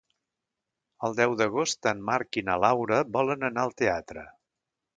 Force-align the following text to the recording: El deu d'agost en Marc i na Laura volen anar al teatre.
El 1.07 1.15
deu 1.19 1.35
d'agost 1.41 1.91
en 1.93 2.01
Marc 2.09 2.41
i 2.43 2.45
na 2.49 2.57
Laura 2.65 2.99
volen 3.19 3.47
anar 3.51 3.67
al 3.69 3.77
teatre. 3.83 4.29